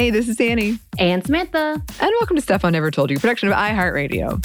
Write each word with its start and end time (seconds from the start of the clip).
Hey, 0.00 0.08
this 0.08 0.30
is 0.30 0.40
Annie. 0.40 0.78
And 0.98 1.22
Samantha. 1.22 1.82
And 2.00 2.12
welcome 2.20 2.34
to 2.34 2.40
Stuff 2.40 2.64
I 2.64 2.70
Never 2.70 2.90
Told 2.90 3.10
You, 3.10 3.18
production 3.18 3.50
of 3.50 3.54
iHeartRadio. 3.54 4.42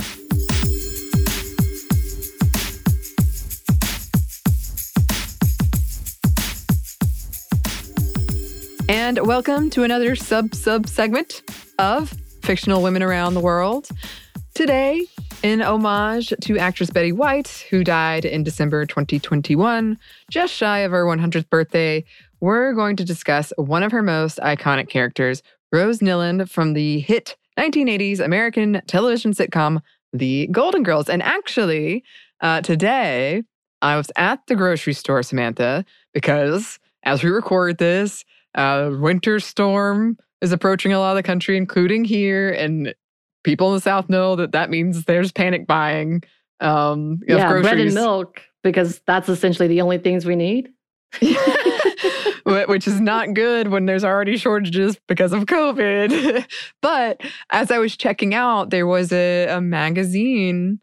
And 8.89 9.25
welcome 9.25 9.69
to 9.69 9.83
another 9.83 10.17
sub 10.17 10.53
sub 10.53 10.89
segment 10.89 11.41
of 11.79 12.13
fictional 12.43 12.83
women 12.83 13.01
around 13.01 13.33
the 13.33 13.39
world. 13.39 13.87
Today, 14.55 15.07
in 15.41 15.61
homage 15.61 16.33
to 16.41 16.57
actress 16.57 16.89
Betty 16.89 17.11
White, 17.11 17.65
who 17.69 17.83
died 17.83 18.25
in 18.25 18.43
December 18.43 18.85
2021, 18.85 19.97
just 20.29 20.53
shy 20.53 20.79
of 20.79 20.91
her 20.91 21.05
100th 21.05 21.49
birthday, 21.49 22.03
we're 22.45 22.73
going 22.73 22.95
to 22.95 23.03
discuss 23.03 23.51
one 23.57 23.81
of 23.81 23.91
her 23.91 24.03
most 24.03 24.37
iconic 24.37 24.87
characters, 24.87 25.41
Rose 25.71 25.97
Nylund 25.97 26.47
from 26.47 26.73
the 26.73 26.99
hit 26.99 27.35
1980s 27.57 28.19
American 28.19 28.83
television 28.85 29.33
sitcom 29.33 29.81
The 30.13 30.47
Golden 30.51 30.83
Girls. 30.83 31.09
And 31.09 31.23
actually, 31.23 32.03
uh, 32.41 32.61
today 32.61 33.41
I 33.81 33.97
was 33.97 34.11
at 34.15 34.45
the 34.45 34.55
grocery 34.55 34.93
store, 34.93 35.23
Samantha, 35.23 35.85
because 36.13 36.77
as 37.01 37.23
we 37.23 37.31
record 37.31 37.79
this, 37.79 38.23
uh, 38.53 38.91
winter 38.93 39.39
storm 39.39 40.15
is 40.39 40.51
approaching 40.51 40.93
a 40.93 40.99
lot 40.99 41.13
of 41.13 41.15
the 41.15 41.23
country, 41.23 41.57
including 41.57 42.05
here. 42.05 42.51
And 42.51 42.93
people 43.43 43.69
in 43.69 43.73
the 43.73 43.81
South 43.81 44.07
know 44.07 44.35
that 44.35 44.51
that 44.51 44.69
means 44.69 45.05
there's 45.05 45.31
panic 45.31 45.65
buying. 45.65 46.21
Um, 46.59 47.21
yeah, 47.27 47.49
bread 47.49 47.79
and 47.79 47.95
milk, 47.95 48.39
because 48.61 49.01
that's 49.07 49.29
essentially 49.29 49.67
the 49.67 49.81
only 49.81 49.97
things 49.97 50.27
we 50.27 50.35
need. 50.35 50.69
which 52.67 52.87
is 52.87 52.99
not 52.99 53.33
good 53.33 53.69
when 53.69 53.85
there's 53.85 54.03
already 54.03 54.37
shortages 54.37 54.97
because 55.07 55.33
of 55.33 55.45
COVID. 55.45 56.45
but 56.81 57.21
as 57.49 57.71
I 57.71 57.77
was 57.77 57.95
checking 57.95 58.33
out, 58.33 58.69
there 58.69 58.87
was 58.87 59.11
a, 59.11 59.47
a 59.47 59.61
magazine, 59.61 60.79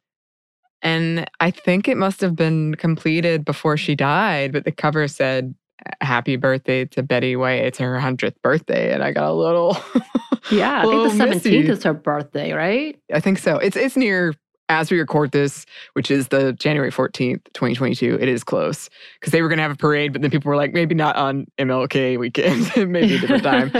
and 0.82 1.28
I 1.40 1.50
think 1.50 1.88
it 1.88 1.96
must 1.96 2.20
have 2.20 2.34
been 2.34 2.74
completed 2.74 3.44
before 3.44 3.76
she 3.76 3.94
died, 3.94 4.52
but 4.52 4.64
the 4.64 4.72
cover 4.72 5.06
said, 5.08 5.54
Happy 6.00 6.36
birthday 6.36 6.84
to 6.86 7.02
Betty 7.02 7.34
White. 7.34 7.64
It's 7.64 7.78
her 7.78 7.98
100th 7.98 8.36
birthday. 8.40 8.92
And 8.92 9.02
I 9.02 9.10
got 9.10 9.30
a 9.30 9.32
little. 9.32 9.76
yeah, 10.52 10.80
I 10.80 11.08
think 11.08 11.42
the 11.42 11.50
17th 11.50 11.68
is 11.68 11.82
her 11.82 11.92
birthday, 11.92 12.52
right? 12.52 12.96
I 13.12 13.18
think 13.18 13.38
so. 13.38 13.56
It's, 13.56 13.76
it's 13.76 13.96
near 13.96 14.32
as 14.68 14.90
we 14.90 14.98
record 14.98 15.32
this, 15.32 15.66
which 15.94 16.10
is 16.10 16.28
the 16.28 16.52
January 16.54 16.90
14th, 16.90 17.44
2022, 17.52 18.18
it 18.20 18.28
is 18.28 18.44
close 18.44 18.88
because 19.20 19.32
they 19.32 19.42
were 19.42 19.48
going 19.48 19.58
to 19.58 19.62
have 19.62 19.72
a 19.72 19.76
parade, 19.76 20.12
but 20.12 20.22
then 20.22 20.30
people 20.30 20.48
were 20.48 20.56
like, 20.56 20.72
maybe 20.72 20.94
not 20.94 21.16
on 21.16 21.46
MLK 21.58 22.18
weekend, 22.18 22.70
maybe 22.90 23.16
a 23.16 23.18
different 23.18 23.42
time. 23.44 23.72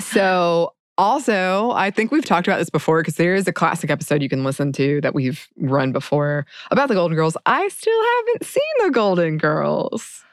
so, 0.00 0.74
also, 0.96 1.70
I 1.70 1.92
think 1.92 2.10
we've 2.10 2.24
talked 2.24 2.48
about 2.48 2.58
this 2.58 2.70
before 2.70 3.00
because 3.00 3.14
there 3.14 3.36
is 3.36 3.46
a 3.46 3.52
classic 3.52 3.88
episode 3.88 4.20
you 4.20 4.28
can 4.28 4.42
listen 4.42 4.72
to 4.72 5.00
that 5.02 5.14
we've 5.14 5.46
run 5.56 5.92
before 5.92 6.44
about 6.72 6.88
the 6.88 6.94
Golden 6.94 7.16
Girls. 7.16 7.36
I 7.46 7.68
still 7.68 8.04
haven't 8.16 8.44
seen 8.44 8.62
the 8.84 8.90
Golden 8.90 9.38
Girls. 9.38 10.24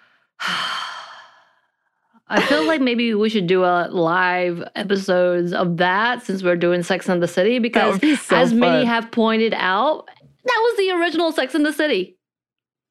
I 2.28 2.42
feel 2.42 2.66
like 2.66 2.82
maybe 2.82 3.14
we 3.14 3.30
should 3.30 3.48
do 3.48 3.64
a 3.64 3.88
live 3.92 4.68
episodes 4.76 5.54
of 5.54 5.78
that 5.78 6.26
since 6.26 6.42
we're 6.42 6.56
doing 6.56 6.82
Sex 6.82 7.08
and 7.08 7.22
the 7.22 7.28
City 7.28 7.60
because 7.60 8.00
be 8.00 8.16
so 8.16 8.36
as 8.36 8.50
fun. 8.50 8.60
many 8.60 8.86
have 8.86 9.12
pointed 9.12 9.54
out, 9.54 10.08
that 10.44 10.62
was 10.64 10.78
the 10.78 10.92
original 10.92 11.32
Sex 11.32 11.54
and 11.54 11.66
the 11.66 11.74
City. 11.74 12.18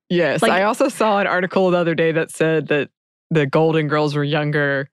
Yes, 0.08 0.42
like, 0.42 0.52
I 0.52 0.62
also 0.62 0.88
saw 0.88 1.18
an 1.18 1.26
article 1.26 1.70
the 1.70 1.78
other 1.78 1.94
day 1.94 2.12
that 2.12 2.30
said 2.30 2.68
that 2.68 2.90
the 3.30 3.46
Golden 3.46 3.88
Girls 3.88 4.14
were 4.14 4.22
younger 4.22 4.88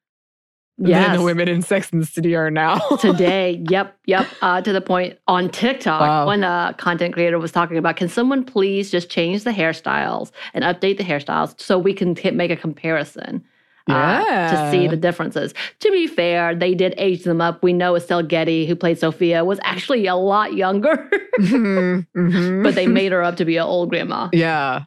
yes. 0.77 1.07
than 1.07 1.17
the 1.17 1.23
women 1.23 1.47
in 1.47 1.61
Sex 1.61 1.91
and 1.91 2.01
the 2.01 2.05
City 2.05 2.35
are 2.35 2.49
now. 2.49 2.79
Today, 2.99 3.63
yep, 3.69 3.95
yep. 4.05 4.27
Uh, 4.41 4.61
to 4.61 4.73
the 4.73 4.81
point 4.81 5.19
on 5.27 5.49
TikTok, 5.49 6.01
wow. 6.01 6.27
when 6.27 6.43
a 6.43 6.73
content 6.77 7.13
creator 7.13 7.37
was 7.37 7.51
talking 7.51 7.77
about, 7.77 7.97
can 7.97 8.09
someone 8.09 8.43
please 8.43 8.89
just 8.89 9.09
change 9.09 9.43
the 9.43 9.51
hairstyles 9.51 10.31
and 10.53 10.63
update 10.63 10.97
the 10.97 11.03
hairstyles 11.03 11.59
so 11.59 11.77
we 11.77 11.93
can 11.93 12.15
make 12.35 12.49
a 12.49 12.55
comparison? 12.55 13.43
Yeah. 13.87 14.49
uh, 14.51 14.65
to 14.65 14.71
see 14.71 14.87
the 14.87 14.97
differences. 14.97 15.53
To 15.79 15.91
be 15.91 16.07
fair, 16.07 16.55
they 16.55 16.73
did 16.73 16.93
age 16.97 17.23
them 17.23 17.41
up. 17.41 17.63
We 17.63 17.73
know 17.73 17.95
Estelle 17.95 18.23
Getty, 18.23 18.65
who 18.65 18.75
played 18.75 18.99
Sophia, 18.99 19.43
was 19.43 19.59
actually 19.63 20.07
a 20.07 20.15
lot 20.15 20.53
younger, 20.53 21.09
mm-hmm, 21.39 22.19
mm-hmm. 22.19 22.63
but 22.63 22.75
they 22.75 22.87
made 22.87 23.11
her 23.11 23.23
up 23.23 23.37
to 23.37 23.45
be 23.45 23.57
an 23.57 23.63
old 23.63 23.89
grandma. 23.89 24.29
Yeah, 24.33 24.83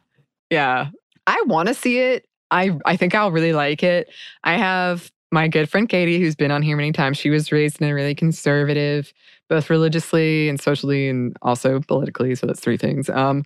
yeah. 0.49 0.89
I 1.27 1.41
want 1.47 1.67
to 1.67 1.73
see 1.73 1.99
it. 1.99 2.27
I 2.51 2.77
I 2.85 2.95
think 2.95 3.15
I'll 3.15 3.31
really 3.31 3.53
like 3.53 3.83
it. 3.83 4.09
I 4.43 4.57
have 4.57 5.11
my 5.31 5.47
good 5.47 5.69
friend 5.69 5.89
Katie, 5.89 6.19
who's 6.19 6.35
been 6.35 6.51
on 6.51 6.61
here 6.61 6.77
many 6.77 6.91
times. 6.91 7.17
She 7.17 7.29
was 7.29 7.51
raised 7.51 7.81
in 7.81 7.89
a 7.89 7.93
really 7.93 8.15
conservative, 8.15 9.11
both 9.49 9.69
religiously 9.69 10.47
and 10.47 10.59
socially, 10.59 11.09
and 11.09 11.35
also 11.41 11.79
politically. 11.81 12.35
So 12.35 12.47
that's 12.47 12.59
three 12.59 12.77
things. 12.77 13.09
Um, 13.09 13.43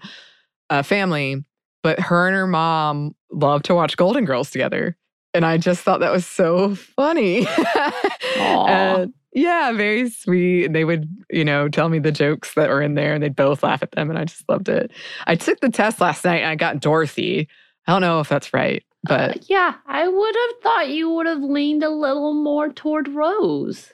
a 0.70 0.84
family. 0.84 1.44
But 1.82 2.00
her 2.00 2.28
and 2.28 2.36
her 2.36 2.48
mom 2.48 3.16
love 3.32 3.64
to 3.64 3.76
watch 3.76 3.96
Golden 3.96 4.26
Girls 4.26 4.52
together. 4.52 4.98
And 5.34 5.46
I 5.46 5.58
just 5.58 5.82
thought 5.82 6.00
that 6.00 6.12
was 6.12 6.26
so 6.26 6.76
funny. 6.76 7.48
and 8.38 9.14
yeah, 9.34 9.72
very 9.72 10.10
sweet. 10.10 10.66
And 10.66 10.76
they 10.76 10.86
would, 10.86 11.08
you 11.30 11.46
know, 11.46 11.70
tell 11.70 11.90
me 11.90 12.00
the 12.00 12.12
jokes 12.12 12.54
that 12.56 12.70
were 12.70 12.82
in 12.82 12.96
there 12.96 13.14
and 13.14 13.24
they'd 13.24 13.36
both 13.36 13.62
laugh 13.62 13.84
at 13.84 13.92
them. 13.92 14.10
And 14.10 14.18
I 14.18 14.26
just 14.26 14.48
loved 14.50 14.70
it. 14.70 14.92
I 15.28 15.36
took 15.36 15.60
the 15.60 15.70
test 15.70 16.02
last 16.02 16.26
night 16.26 16.42
and 16.42 16.50
I 16.50 16.56
got 16.56 16.80
Dorothy. 16.80 17.48
I 17.88 17.92
don't 17.92 18.02
know 18.02 18.20
if 18.20 18.30
that's 18.30 18.54
right, 18.54 18.84
but. 19.04 19.32
Uh, 19.32 19.40
yeah, 19.48 19.76
I 19.88 20.08
would 20.08 20.36
have 20.36 20.62
thought 20.64 20.90
you 20.90 21.10
would 21.12 21.28
have 21.28 21.42
leaned 21.42 21.84
a 21.84 21.90
little 21.90 22.34
more 22.34 22.72
toward 22.72 23.08
Rose. 23.08 23.94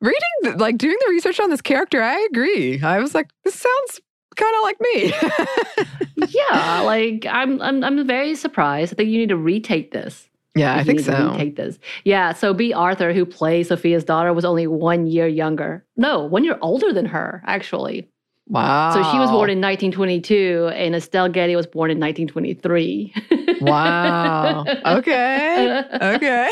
Reading, 0.00 0.58
like 0.58 0.78
doing 0.78 0.96
the 1.06 1.10
research 1.10 1.38
on 1.38 1.50
this 1.50 1.60
character, 1.60 2.02
I 2.02 2.18
agree. 2.30 2.82
I 2.82 2.98
was 2.98 3.14
like, 3.14 3.30
this 3.44 3.54
sounds 3.54 4.00
kind 4.34 4.54
of 4.56 4.62
like 4.62 4.80
me. 4.80 6.26
yeah, 6.28 6.80
like 6.80 7.26
I'm, 7.28 7.60
I'm, 7.62 7.84
I'm 7.84 8.06
very 8.06 8.34
surprised. 8.34 8.94
I 8.94 8.96
think 8.96 9.10
you 9.10 9.18
need 9.18 9.28
to 9.28 9.36
retake 9.36 9.92
this. 9.92 10.28
Yeah, 10.54 10.76
I 10.76 10.84
think 10.84 11.00
so. 11.00 11.34
Take 11.36 11.56
this. 11.56 11.78
Yeah, 12.04 12.32
so 12.34 12.52
Bea 12.52 12.74
Arthur, 12.74 13.12
who 13.12 13.24
plays 13.24 13.68
Sophia's 13.68 14.04
daughter, 14.04 14.32
was 14.32 14.44
only 14.44 14.66
one 14.66 15.06
year 15.06 15.26
younger. 15.26 15.84
No, 15.96 16.24
one 16.24 16.44
year 16.44 16.58
older 16.60 16.92
than 16.92 17.06
her, 17.06 17.42
actually. 17.46 18.08
Wow. 18.48 18.92
So 18.92 19.02
she 19.10 19.18
was 19.18 19.30
born 19.30 19.48
in 19.48 19.60
1922, 19.60 20.70
and 20.74 20.94
Estelle 20.94 21.28
Getty 21.28 21.56
was 21.56 21.66
born 21.66 21.90
in 21.90 21.98
1923. 21.98 23.14
wow. 23.62 24.64
Okay. 24.84 25.82
Okay. 26.02 26.50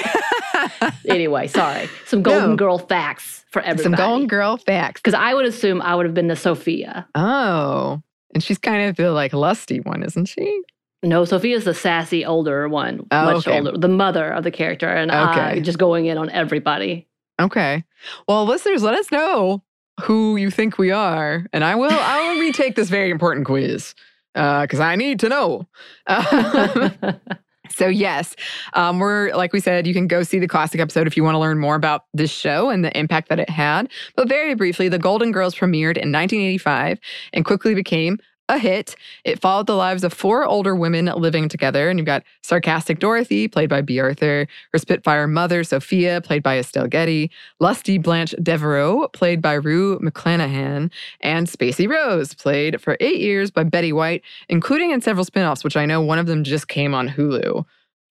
anyway, 1.08 1.46
sorry. 1.46 1.88
Some 2.06 2.22
Golden 2.22 2.50
no. 2.50 2.56
Girl 2.56 2.78
facts 2.78 3.44
for 3.50 3.60
everybody. 3.60 3.82
Some 3.82 4.06
Golden 4.06 4.26
Girl 4.28 4.56
facts. 4.56 5.00
Because 5.02 5.14
I 5.14 5.34
would 5.34 5.44
assume 5.44 5.82
I 5.82 5.94
would 5.94 6.06
have 6.06 6.14
been 6.14 6.28
the 6.28 6.36
Sophia. 6.36 7.06
Oh. 7.14 8.00
And 8.32 8.42
she's 8.42 8.58
kind 8.58 8.88
of 8.88 8.96
the 8.96 9.10
like 9.10 9.32
lusty 9.32 9.80
one, 9.80 10.02
isn't 10.02 10.26
she? 10.26 10.62
No, 11.02 11.24
Sophia's 11.24 11.64
the 11.64 11.74
sassy 11.74 12.26
older 12.26 12.68
one, 12.68 13.06
oh, 13.10 13.24
much 13.24 13.48
okay. 13.48 13.58
older, 13.58 13.76
the 13.78 13.88
mother 13.88 14.30
of 14.30 14.44
the 14.44 14.50
character, 14.50 14.88
and 14.88 15.10
okay. 15.10 15.58
uh, 15.58 15.60
just 15.60 15.78
going 15.78 16.06
in 16.06 16.18
on 16.18 16.28
everybody. 16.30 17.08
Okay. 17.40 17.84
Well, 18.28 18.44
listeners, 18.44 18.82
let 18.82 18.94
us 18.94 19.10
know 19.10 19.62
who 20.02 20.36
you 20.36 20.50
think 20.50 20.76
we 20.76 20.90
are, 20.90 21.46
and 21.52 21.64
I 21.64 21.74
will. 21.74 21.90
I 21.90 22.28
will 22.28 22.40
retake 22.40 22.76
this 22.76 22.90
very 22.90 23.10
important 23.10 23.46
quiz 23.46 23.94
because 24.34 24.80
uh, 24.80 24.84
I 24.84 24.96
need 24.96 25.20
to 25.20 25.28
know. 25.28 25.66
so 27.70 27.86
yes, 27.86 28.36
um, 28.74 28.98
we're 28.98 29.34
like 29.34 29.52
we 29.52 29.60
said, 29.60 29.86
you 29.86 29.94
can 29.94 30.06
go 30.06 30.22
see 30.22 30.38
the 30.38 30.48
classic 30.48 30.80
episode 30.80 31.06
if 31.06 31.16
you 31.16 31.24
want 31.24 31.34
to 31.34 31.38
learn 31.38 31.58
more 31.58 31.76
about 31.76 32.04
this 32.12 32.30
show 32.30 32.68
and 32.68 32.84
the 32.84 32.96
impact 32.98 33.28
that 33.30 33.40
it 33.40 33.48
had. 33.48 33.90
But 34.16 34.28
very 34.28 34.54
briefly, 34.54 34.88
the 34.88 34.98
Golden 34.98 35.32
Girls 35.32 35.54
premiered 35.54 35.96
in 35.96 36.12
1985 36.12 36.98
and 37.32 37.44
quickly 37.44 37.74
became 37.74 38.18
a 38.50 38.58
hit. 38.58 38.96
It 39.24 39.40
followed 39.40 39.66
the 39.66 39.76
lives 39.76 40.04
of 40.04 40.12
four 40.12 40.44
older 40.44 40.74
women 40.74 41.06
living 41.06 41.48
together. 41.48 41.88
And 41.88 41.98
you've 41.98 42.06
got 42.06 42.24
sarcastic 42.42 42.98
Dorothy, 42.98 43.48
played 43.48 43.70
by 43.70 43.80
Bea 43.80 44.00
Arthur, 44.00 44.48
her 44.72 44.78
Spitfire 44.78 45.26
mother, 45.28 45.62
Sophia, 45.62 46.20
played 46.20 46.42
by 46.42 46.58
Estelle 46.58 46.88
Getty, 46.88 47.30
lusty 47.60 47.96
Blanche 47.96 48.34
Devereaux, 48.42 49.08
played 49.12 49.40
by 49.40 49.54
Rue 49.54 49.98
McClanahan, 50.00 50.90
and 51.20 51.46
Spacey 51.46 51.88
Rose, 51.88 52.34
played 52.34 52.80
for 52.80 52.96
eight 53.00 53.20
years 53.20 53.50
by 53.50 53.62
Betty 53.62 53.92
White, 53.92 54.22
including 54.48 54.90
in 54.90 55.00
several 55.00 55.24
spinoffs, 55.24 55.62
which 55.62 55.76
I 55.76 55.86
know 55.86 56.00
one 56.00 56.18
of 56.18 56.26
them 56.26 56.42
just 56.42 56.66
came 56.66 56.92
on 56.94 57.08
Hulu. 57.08 57.64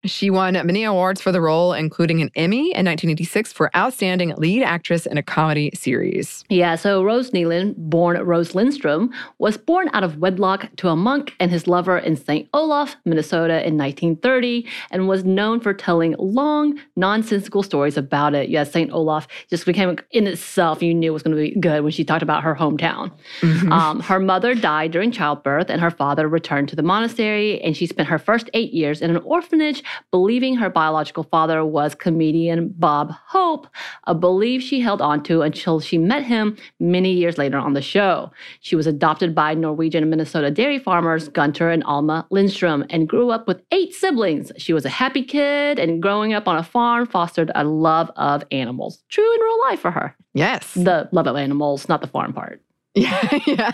She 0.06 0.30
won 0.30 0.54
many 0.54 0.84
awards 0.84 1.20
for 1.20 1.32
the 1.32 1.40
role, 1.40 1.72
including 1.72 2.22
an 2.22 2.30
Emmy 2.34 2.72
in 2.72 2.86
1986 2.86 3.52
for 3.52 3.70
Outstanding 3.76 4.34
Lead 4.36 4.62
Actress 4.62 5.06
in 5.06 5.18
a 5.18 5.22
Comedy 5.22 5.70
Series. 5.74 6.44
Yeah, 6.48 6.76
so 6.76 7.02
Rose 7.04 7.30
Nylund, 7.30 7.74
born 7.76 8.16
Rose 8.22 8.54
Lindstrom, 8.54 9.12
was 9.38 9.56
born 9.56 9.88
out 9.92 10.04
of 10.04 10.18
wedlock 10.18 10.74
to 10.76 10.88
a 10.88 10.96
monk 10.96 11.34
and 11.40 11.50
his 11.50 11.66
lover 11.66 11.98
in 11.98 12.16
St. 12.16 12.48
Olaf, 12.54 12.96
Minnesota 13.04 13.66
in 13.66 13.76
1930, 13.76 14.66
and 14.90 15.08
was 15.08 15.24
known 15.24 15.60
for 15.60 15.72
telling 15.72 16.14
long, 16.18 16.78
nonsensical 16.96 17.62
stories 17.62 17.96
about 17.96 18.34
it. 18.34 18.48
Yeah, 18.48 18.64
St. 18.64 18.92
Olaf 18.92 19.28
just 19.50 19.66
became, 19.66 19.96
in 20.10 20.26
itself, 20.26 20.82
you 20.82 20.94
knew 20.94 21.10
it 21.10 21.14
was 21.14 21.22
going 21.22 21.36
to 21.36 21.42
be 21.42 21.58
good 21.58 21.82
when 21.82 21.92
she 21.92 22.04
talked 22.04 22.22
about 22.22 22.42
her 22.42 22.54
hometown. 22.54 23.12
Mm-hmm. 23.40 23.72
Um, 23.72 24.00
her 24.00 24.20
mother 24.20 24.54
died 24.54 24.92
during 24.92 25.10
childbirth, 25.10 25.70
and 25.70 25.80
her 25.80 25.90
father 25.90 26.28
returned 26.28 26.68
to 26.70 26.76
the 26.76 26.82
monastery, 26.82 27.60
and 27.60 27.76
she 27.76 27.86
spent 27.86 28.08
her 28.08 28.18
first 28.18 28.50
eight 28.54 28.72
years 28.72 29.00
in 29.00 29.10
an 29.10 29.22
orphanage 29.24 29.82
believing 30.10 30.56
her 30.56 30.70
biological 30.70 31.24
father 31.24 31.64
was 31.64 31.94
comedian 31.94 32.74
Bob 32.76 33.12
Hope, 33.26 33.66
a 34.04 34.14
belief 34.14 34.62
she 34.62 34.80
held 34.80 35.00
onto 35.00 35.42
until 35.42 35.80
she 35.80 35.98
met 35.98 36.24
him 36.24 36.56
many 36.80 37.12
years 37.12 37.38
later 37.38 37.58
on 37.58 37.74
the 37.74 37.82
show. 37.82 38.30
She 38.60 38.76
was 38.76 38.86
adopted 38.86 39.34
by 39.34 39.54
Norwegian 39.54 40.02
and 40.02 40.10
Minnesota 40.10 40.50
dairy 40.50 40.78
farmers 40.78 41.28
Gunter 41.28 41.70
and 41.70 41.84
Alma 41.84 42.26
Lindstrom 42.30 42.84
and 42.90 43.08
grew 43.08 43.30
up 43.30 43.46
with 43.46 43.62
eight 43.72 43.94
siblings. 43.94 44.52
She 44.56 44.72
was 44.72 44.84
a 44.84 44.90
happy 44.90 45.22
kid 45.22 45.78
and 45.78 46.02
growing 46.02 46.32
up 46.32 46.48
on 46.48 46.56
a 46.56 46.62
farm 46.62 47.06
fostered 47.06 47.50
a 47.54 47.64
love 47.64 48.10
of 48.16 48.44
animals. 48.50 49.02
True 49.08 49.34
in 49.34 49.40
real 49.40 49.60
life 49.62 49.80
for 49.80 49.90
her. 49.90 50.16
Yes. 50.34 50.74
The 50.74 51.08
love 51.12 51.26
of 51.26 51.36
animals, 51.36 51.88
not 51.88 52.00
the 52.00 52.06
farm 52.06 52.32
part. 52.32 52.60
Yeah, 53.06 53.38
yeah. 53.46 53.72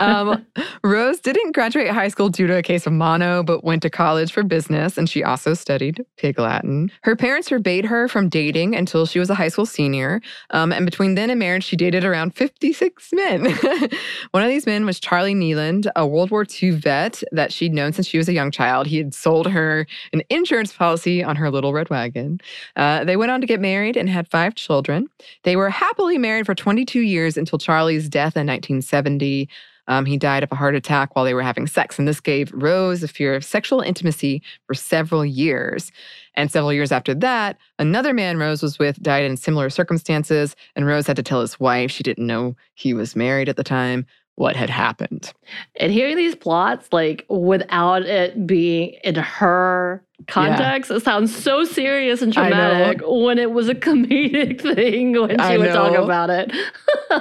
um, 0.00 0.44
Rose 0.84 1.18
didn't 1.18 1.52
graduate 1.52 1.88
high 1.88 2.08
school 2.08 2.28
due 2.28 2.46
to 2.46 2.58
a 2.58 2.62
case 2.62 2.86
of 2.86 2.92
mono, 2.92 3.42
but 3.42 3.64
went 3.64 3.80
to 3.82 3.90
college 3.90 4.32
for 4.32 4.42
business, 4.42 4.98
and 4.98 5.08
she 5.08 5.24
also 5.24 5.54
studied 5.54 6.04
Pig 6.18 6.38
Latin. 6.38 6.92
Her 7.04 7.16
parents 7.16 7.48
forbade 7.48 7.86
her 7.86 8.06
from 8.06 8.28
dating 8.28 8.76
until 8.76 9.06
she 9.06 9.18
was 9.18 9.30
a 9.30 9.34
high 9.34 9.48
school 9.48 9.64
senior, 9.64 10.20
um, 10.50 10.72
and 10.72 10.84
between 10.84 11.14
then 11.14 11.30
and 11.30 11.38
marriage, 11.38 11.64
she 11.64 11.74
dated 11.74 12.04
around 12.04 12.34
56 12.34 13.08
men. 13.14 13.44
One 14.32 14.42
of 14.42 14.50
these 14.50 14.66
men 14.66 14.84
was 14.84 15.00
Charlie 15.00 15.34
Nylund, 15.34 15.90
a 15.96 16.06
World 16.06 16.30
War 16.30 16.44
II 16.62 16.72
vet 16.72 17.22
that 17.32 17.50
she'd 17.50 17.72
known 17.72 17.94
since 17.94 18.06
she 18.06 18.18
was 18.18 18.28
a 18.28 18.34
young 18.34 18.50
child. 18.50 18.86
He 18.86 18.98
had 18.98 19.14
sold 19.14 19.46
her 19.46 19.86
an 20.12 20.22
insurance 20.28 20.74
policy 20.74 21.24
on 21.24 21.36
her 21.36 21.50
little 21.50 21.72
red 21.72 21.88
wagon. 21.88 22.40
Uh, 22.76 23.04
they 23.04 23.16
went 23.16 23.30
on 23.30 23.40
to 23.40 23.46
get 23.46 23.58
married 23.58 23.96
and 23.96 24.06
had 24.10 24.28
five 24.28 24.54
children. 24.54 25.08
They 25.44 25.56
were 25.56 25.70
happily 25.70 26.18
married 26.18 26.44
for 26.44 26.54
22 26.54 27.00
years 27.00 27.38
until 27.38 27.58
Charlie's 27.58 28.06
death 28.08 28.17
death 28.18 28.36
in 28.36 28.48
1970. 28.48 29.48
Um, 29.86 30.04
he 30.04 30.16
died 30.16 30.42
of 30.42 30.50
a 30.50 30.56
heart 30.56 30.74
attack 30.74 31.14
while 31.14 31.24
they 31.24 31.34
were 31.34 31.42
having 31.42 31.68
sex, 31.68 31.98
and 31.98 32.08
this 32.08 32.20
gave 32.20 32.50
Rose 32.52 33.04
a 33.04 33.08
fear 33.08 33.36
of 33.36 33.44
sexual 33.44 33.80
intimacy 33.80 34.42
for 34.66 34.74
several 34.74 35.24
years. 35.24 35.92
And 36.34 36.50
several 36.50 36.72
years 36.72 36.90
after 36.90 37.14
that, 37.14 37.58
another 37.78 38.12
man 38.12 38.36
Rose 38.36 38.60
was 38.60 38.76
with 38.76 39.00
died 39.00 39.24
in 39.24 39.36
similar 39.36 39.70
circumstances, 39.70 40.56
and 40.74 40.84
Rose 40.84 41.06
had 41.06 41.16
to 41.16 41.22
tell 41.22 41.40
his 41.40 41.60
wife 41.60 41.92
she 41.92 42.02
didn't 42.02 42.26
know 42.26 42.56
he 42.74 42.92
was 42.92 43.14
married 43.14 43.48
at 43.48 43.56
the 43.56 43.64
time 43.64 44.04
what 44.38 44.54
had 44.54 44.70
happened. 44.70 45.32
And 45.76 45.90
hearing 45.90 46.16
these 46.16 46.36
plots, 46.36 46.88
like 46.92 47.26
without 47.28 48.02
it 48.02 48.46
being 48.46 48.96
in 49.02 49.16
her 49.16 50.04
context, 50.28 50.90
yeah. 50.90 50.98
it 50.98 51.02
sounds 51.02 51.36
so 51.36 51.64
serious 51.64 52.22
and 52.22 52.32
dramatic 52.32 53.00
when 53.04 53.38
it 53.38 53.50
was 53.50 53.68
a 53.68 53.74
comedic 53.74 54.60
thing 54.74 55.20
when 55.20 55.30
she 55.30 55.36
I 55.38 55.56
would 55.58 55.66
know. 55.66 55.74
talk 55.74 55.98
about 55.98 56.30
it. 56.30 56.52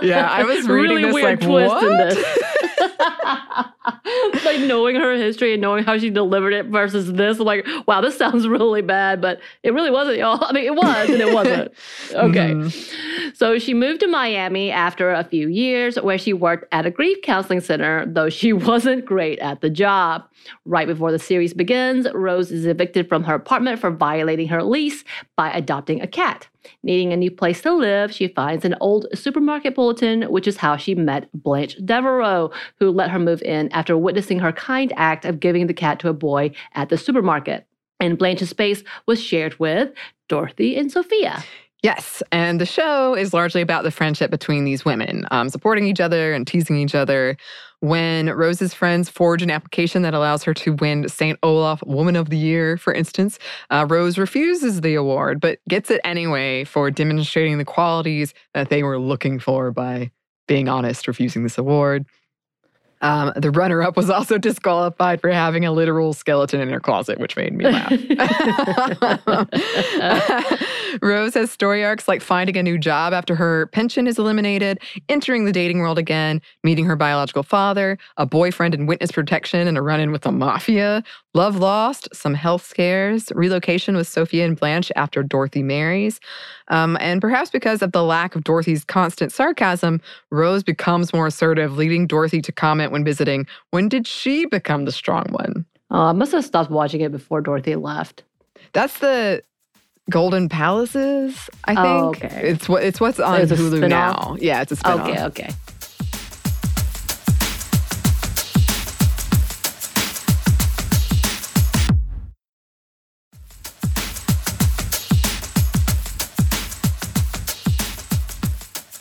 Yeah, 0.04 0.30
I 0.30 0.44
was 0.46 0.68
reading 0.68 0.98
really 0.98 1.06
this 1.06 1.14
weird 1.16 1.42
like, 1.42 1.50
twist 1.50 1.74
what? 1.74 1.84
in 1.84 1.98
this. 1.98 2.48
Like 4.48 4.68
knowing 4.68 4.96
her 4.96 5.14
history 5.14 5.54
and 5.54 5.62
knowing 5.62 5.84
how 5.84 5.98
she 5.98 6.10
delivered 6.10 6.54
it 6.54 6.68
versus 6.68 7.12
this, 7.14 7.40
I'm 7.40 7.46
like, 7.46 7.68
wow, 7.86 8.02
this 8.02 8.18
sounds 8.18 8.48
really 8.48 8.82
bad, 8.82 9.22
but 9.22 9.40
it 9.64 9.74
really 9.74 9.92
wasn't, 9.92 10.18
y'all. 10.18 10.44
I 10.44 10.52
mean, 10.54 10.66
it 10.66 10.76
was 10.76 11.10
and 11.10 11.22
it 11.22 11.34
wasn't. 11.34 11.74
Okay. 12.14 12.54
Mm-hmm. 12.54 13.30
So 13.34 13.60
she 13.60 13.74
moved 13.74 14.00
to 14.00 14.08
Miami 14.08 14.72
after 14.72 15.12
a 15.12 15.24
few 15.24 15.48
years 15.50 15.98
where 15.98 16.18
she 16.18 16.34
worked 16.34 16.66
at 16.72 16.86
a 16.86 16.92
grief 16.92 17.18
counseling 17.22 17.60
center, 17.60 18.06
though 18.08 18.30
she 18.30 18.54
wasn't 18.68 19.06
great 19.06 19.40
at 19.40 19.62
the 19.62 19.70
job. 19.70 20.24
Right 20.66 20.88
before 20.88 21.12
the 21.12 21.20
series 21.20 21.54
begins, 21.54 22.08
Rose 22.14 22.52
is 22.52 22.66
evicted 22.66 23.10
from 23.10 23.24
her 23.24 23.36
apartment 23.36 23.80
for 23.80 23.92
violating 23.92 24.48
her 24.48 24.64
lease 24.64 25.04
by 25.36 25.52
adopting 25.52 26.02
a 26.02 26.08
cat. 26.08 26.48
Needing 26.84 27.14
a 27.14 27.18
new 27.18 27.32
place 27.32 27.62
to 27.62 27.74
live, 27.74 28.12
she 28.12 28.28
finds 28.28 28.66
an 28.66 28.76
old 28.82 29.08
supermarket 29.14 29.76
bulletin, 29.76 30.24
which 30.24 30.48
is 30.48 30.58
how 30.58 30.78
she 30.78 30.96
met 30.96 31.30
Blanche 31.34 31.78
Devereaux, 31.84 32.52
who 32.80 32.92
let 32.92 33.10
her 33.10 33.20
move 33.20 33.42
in 33.42 33.72
after 33.72 33.98
witnessing 33.98 34.40
her 34.40 34.52
kind 34.52 34.94
act 34.96 35.26
of 35.26 35.40
giving 35.40 35.68
the 35.68 35.74
cat 35.74 36.00
to 36.00 36.10
a 36.10 36.14
boy 36.14 36.52
at 36.74 36.90
the 36.90 36.98
supermarket. 36.98 37.66
And 38.00 38.18
Blanche's 38.18 38.50
space 38.50 38.84
was 39.06 39.22
shared 39.22 39.60
with 39.60 39.92
Dorothy 40.28 40.76
and 40.76 40.92
Sophia. 40.92 41.44
Yes, 41.84 42.24
and 42.32 42.60
the 42.60 42.66
show 42.66 43.14
is 43.14 43.34
largely 43.34 43.62
about 43.62 43.84
the 43.84 43.92
friendship 43.92 44.32
between 44.32 44.66
these 44.66 44.84
women, 44.84 45.28
um, 45.30 45.50
supporting 45.50 45.86
each 45.86 46.00
other 46.00 46.34
and 46.34 46.48
teasing 46.48 46.76
each 46.78 46.96
other. 46.96 47.38
When 47.80 48.30
Rose's 48.32 48.74
friends 48.74 49.08
forge 49.08 49.44
an 49.44 49.52
application 49.52 50.02
that 50.02 50.16
allows 50.16 50.44
her 50.46 50.54
to 50.56 50.74
win 50.74 51.08
St. 51.08 51.38
Olaf 51.44 51.84
Woman 51.86 52.16
of 52.16 52.30
the 52.32 52.38
Year, 52.38 52.76
for 52.76 52.92
instance, 52.92 53.38
uh, 53.70 53.86
Rose 53.88 54.18
refuses 54.18 54.82
the 54.82 54.96
award 54.96 55.40
but 55.40 55.60
gets 55.70 55.92
it 55.92 56.02
anyway 56.04 56.64
for 56.64 56.90
demonstrating 56.90 57.60
the 57.60 57.66
qualities 57.66 58.34
that 58.56 58.70
they 58.70 58.82
were 58.82 58.98
looking 58.98 59.38
for 59.38 59.72
by 59.72 60.12
being 60.48 60.68
honest, 60.68 61.08
refusing 61.08 61.44
this 61.44 61.60
award. 61.60 62.08
Um, 63.02 63.32
the 63.36 63.52
runner 63.52 63.84
up 63.84 63.96
was 63.96 64.10
also 64.10 64.38
disqualified 64.38 65.22
for 65.22 65.30
having 65.30 65.66
a 65.66 65.72
literal 65.72 66.14
skeleton 66.14 66.62
in 66.62 66.70
her 66.70 66.80
closet, 66.80 67.20
which 67.20 67.36
made 67.36 67.54
me 67.54 67.66
laugh. 67.66 67.92
Rose 71.02 71.34
has 71.36 71.52
story 71.52 71.84
arcs 71.84 72.08
like 72.08 72.22
finding 72.22 72.58
a 72.58 72.64
new 72.64 72.78
job 72.78 73.14
after 73.14 73.36
her 73.36 73.68
pension 73.68 74.08
is 74.08 74.18
eliminated, 74.18 74.80
entering 75.10 75.46
the 75.46 75.52
dating 75.52 75.80
world 75.80 75.98
again, 75.98 76.42
meeting 76.64 76.86
her 76.86 76.96
biological 76.96 77.44
father, 77.44 77.98
a 78.18 78.26
boyfriend 78.26 78.74
in 78.74 78.88
witness 78.88 79.12
protection, 79.12 79.68
and 79.68 79.78
a 79.78 79.82
run 79.82 80.00
in 80.00 80.12
with 80.12 80.22
the 80.22 80.32
mafia, 80.32 81.04
love 81.38 81.58
lost, 81.58 82.10
some 82.14 82.34
health 82.34 82.66
scares, 82.66 83.32
relocation 83.36 83.96
with 83.96 84.08
Sophia 84.08 84.44
and 84.44 84.60
Blanche 84.60 84.92
after 84.96 85.22
Dorothy 85.22 85.62
marries. 85.62 86.20
Um, 86.70 86.98
and 87.00 87.22
perhaps 87.22 87.52
because 87.52 87.82
of 87.82 87.92
the 87.92 88.04
lack 88.04 88.36
of 88.36 88.44
Dorothy's 88.44 88.84
constant 88.84 89.32
sarcasm, 89.32 90.02
Rose 90.32 90.64
becomes 90.64 91.14
more 91.14 91.28
assertive, 91.28 91.78
leading 91.78 92.08
Dorothy 92.08 92.42
to 92.42 92.52
comment 92.52 92.92
when 92.92 93.06
visiting. 93.06 93.46
When 93.70 93.88
did 93.88 94.08
she 94.08 94.48
become 94.48 94.86
the 94.86 94.92
strong 94.92 95.28
one? 95.30 95.64
Oh, 95.92 96.02
I 96.02 96.12
must 96.12 96.32
have 96.34 96.44
stopped 96.44 96.72
watching 96.72 97.02
it 97.02 97.12
before 97.12 97.40
Dorothy 97.40 97.76
left. 97.76 98.24
That's 98.74 98.98
the 99.00 99.44
Golden 100.10 100.50
Palaces, 100.50 101.50
I 101.66 101.76
think. 101.76 101.88
Oh, 101.88 102.10
okay. 102.10 102.42
It's 102.44 102.68
what 102.68 102.84
it's 102.84 103.00
what's 103.00 103.20
on 103.20 103.42
Hulu 103.42 103.88
now. 103.88 104.36
Yeah, 104.40 104.62
it's 104.62 104.72
a 104.72 104.76
spin-off. 104.76 105.08
Okay, 105.08 105.24
okay. 105.26 105.50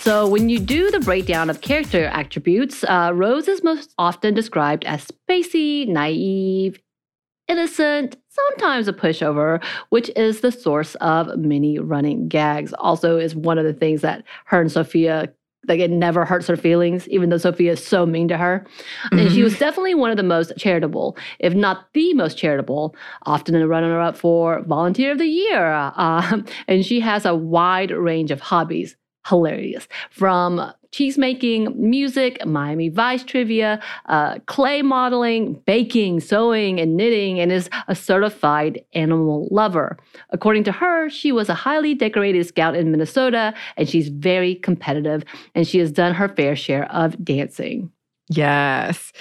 So, 0.07 0.25
when 0.29 0.49
you 0.49 0.61
do 0.61 0.89
the 0.93 1.01
breakdown 1.01 1.51
of 1.51 1.63
character 1.63 2.05
attributes, 2.05 2.85
uh, 2.85 3.11
Rose 3.13 3.49
is 3.49 3.65
most 3.65 3.93
often 3.99 4.35
described 4.35 4.85
as 4.85 5.05
spacey, 5.05 5.89
naive, 5.89 6.81
innocent, 7.49 8.17
sometimes 8.29 8.87
a 8.87 8.93
pushover, 8.93 9.61
which 9.89 10.09
is 10.15 10.43
the 10.43 10.53
source 10.53 10.95
of 11.01 11.37
many 11.37 11.81
running 11.81 12.29
gags. 12.29 12.73
Also, 12.75 13.19
is 13.19 13.35
one 13.35 13.59
of 13.59 13.65
the 13.65 13.73
things 13.73 14.03
that 14.03 14.23
her 14.45 14.61
and 14.61 14.71
Sophia 14.71 15.33
like 15.67 15.81
it 15.81 15.91
never 15.91 16.25
hurts 16.25 16.47
her 16.47 16.57
feelings, 16.57 17.09
even 17.09 17.29
though 17.29 17.39
Sophia 17.39 17.73
is 17.73 17.85
so 17.85 18.07
mean 18.07 18.29
to 18.29 18.37
her. 18.37 18.65
Mm-hmm. 19.07 19.19
And 19.19 19.33
she 19.33 19.43
was 19.43 19.55
mm-hmm. 19.55 19.65
definitely 19.65 19.95
one 19.97 20.13
of 20.13 20.17
the 20.17 20.23
most 20.23 20.53
charitable, 20.57 21.17
if 21.41 21.53
not 21.53 21.89
the 21.95 22.15
most 22.15 22.39
charitable, 22.39 22.95
often 23.25 23.57
a 23.57 23.67
runner 23.67 24.01
up 24.01 24.17
for 24.17 24.63
Volunteer 24.69 25.11
of 25.11 25.19
the 25.19 25.27
Year. 25.27 25.73
Uh, 25.73 26.43
and 26.69 26.87
she 26.87 27.01
has 27.01 27.25
a 27.25 27.35
wide 27.35 27.91
range 27.91 28.31
of 28.31 28.39
hobbies 28.41 28.95
hilarious. 29.27 29.89
From 30.11 30.73
cheese 30.93 31.19
making, 31.19 31.75
music, 31.79 32.45
Miami 32.47 32.89
Vice 32.89 33.23
trivia, 33.23 33.83
uh, 34.07 34.39
clay 34.47 34.83
modeling, 34.83 35.61
baking, 35.67 36.21
sewing, 36.21 36.81
and 36.81 36.97
knitting, 36.97 37.39
and 37.39 37.53
is 37.53 37.69
a 37.89 37.95
certified 37.95 38.83
animal 38.95 39.49
lover. 39.51 39.99
According 40.31 40.65
to 40.65 40.73
her, 40.73 41.11
she 41.11 41.33
was 41.33 41.49
a 41.49 41.55
highly 41.55 41.95
decorated 41.95 42.47
scout 42.47 42.75
in 42.75 42.91
Minnesota, 42.91 43.53
and 43.77 43.89
she's 43.89 44.09
very 44.09 44.55
competitive, 44.55 45.25
and 45.55 45.67
she 45.67 45.79
has 45.79 45.93
done 45.93 46.15
her 46.15 46.29
fair 46.29 46.57
share 46.57 46.91
of 46.93 47.23
dancing. 47.23 47.91
Yes. 48.29 49.13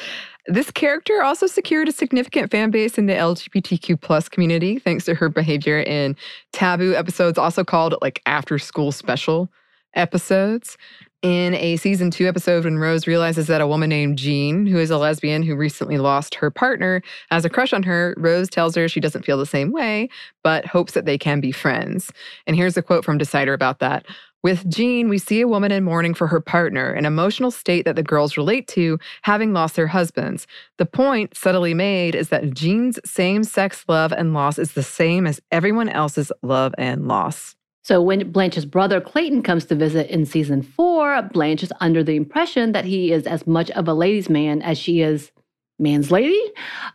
This 0.48 0.70
character 0.70 1.24
also 1.24 1.48
secured 1.48 1.90
a 1.90 1.92
significant 1.92 2.52
fan 2.52 2.70
base 2.70 3.00
in 3.00 3.08
the 3.08 3.14
LGBTQ 3.14 4.00
plus 4.00 4.30
community 4.30 4.78
thanks 4.78 5.04
to 5.06 5.16
her 5.16 5.28
behavior 5.28 5.80
in 5.80 6.16
taboo 6.54 6.94
episodes, 6.94 7.40
also 7.40 7.64
called 7.64 7.96
like 8.02 8.22
after 8.28 8.60
school 8.60 8.92
special 8.92 9.50
episodes. 9.96 10.78
In 11.22 11.56
a 11.56 11.78
season 11.78 12.12
two 12.12 12.28
episode, 12.28 12.66
when 12.66 12.78
Rose 12.78 13.08
realizes 13.08 13.48
that 13.48 13.62
a 13.62 13.66
woman 13.66 13.90
named 13.90 14.18
Jean, 14.18 14.68
who 14.68 14.78
is 14.78 14.92
a 14.92 14.98
lesbian 14.98 15.42
who 15.42 15.56
recently 15.56 15.98
lost 15.98 16.36
her 16.36 16.52
partner, 16.52 17.02
has 17.32 17.46
a 17.46 17.50
crush 17.50 17.74
on 17.74 17.82
her, 17.82 18.14
Rose 18.18 18.48
tells 18.48 18.76
her 18.76 18.88
she 18.88 19.00
doesn't 19.00 19.26
feel 19.26 19.40
the 19.40 19.46
same 19.46 19.72
way, 19.72 20.08
but 20.44 20.68
hopes 20.68 20.94
that 20.94 21.06
they 21.06 21.18
can 21.18 21.40
be 21.40 21.52
friends. 21.52 22.12
And 22.46 22.56
here's 22.56 22.78
a 22.78 22.84
quote 22.84 23.04
from 23.04 23.18
Decider 23.18 23.54
about 23.54 23.80
that. 23.80 24.06
With 24.44 24.70
Jean, 24.70 25.10
we 25.10 25.18
see 25.18 25.42
a 25.42 25.48
woman 25.48 25.72
in 25.72 25.84
mourning 25.84 26.14
for 26.14 26.28
her 26.28 26.40
partner, 26.40 26.92
an 26.92 27.08
emotional 27.08 27.50
state 27.50 27.86
that 27.86 27.96
the 27.96 28.04
girls 28.04 28.38
relate 28.38 28.68
to, 28.68 29.00
having 29.24 29.52
lost 29.52 29.76
their 29.76 29.88
husbands. 29.88 30.46
The 30.78 30.86
point, 30.86 31.36
subtly 31.36 31.74
made, 31.74 32.14
is 32.14 32.30
that 32.30 32.54
Jean's 32.54 33.00
same 33.04 33.44
sex 33.44 33.84
love 33.88 34.12
and 34.12 34.36
loss 34.36 34.60
is 34.60 34.74
the 34.74 34.84
same 34.84 35.26
as 35.26 35.42
everyone 35.52 35.90
else's 35.90 36.32
love 36.44 36.76
and 36.78 37.08
loss. 37.08 37.56
So 37.86 38.02
when 38.02 38.32
Blanche's 38.32 38.66
brother 38.66 39.00
Clayton 39.00 39.44
comes 39.44 39.66
to 39.66 39.76
visit 39.76 40.10
in 40.10 40.26
season 40.26 40.64
four, 40.64 41.22
Blanche 41.22 41.62
is 41.62 41.72
under 41.82 42.04
the 42.04 42.16
impression 42.16 42.72
that 42.72 42.84
he 42.84 43.12
is 43.12 43.28
as 43.28 43.46
much 43.46 43.70
of 43.72 43.88
a 43.88 43.94
ladies' 43.94 44.28
man 44.28 44.64
as 44.64 44.80
she 44.80 45.02
is 45.02 45.32
man's 45.78 46.10
lady. 46.10 46.42